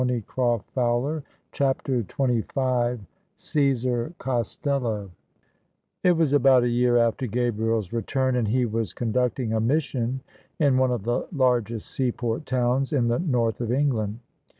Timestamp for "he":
8.47-8.65